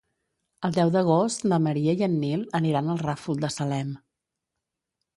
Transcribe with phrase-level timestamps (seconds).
[0.69, 3.97] El deu d'agost na Maria i en Nil aniran al Ràfol de Salem.